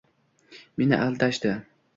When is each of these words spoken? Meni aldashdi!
Meni 0.83 0.99
aldashdi! 0.99 1.57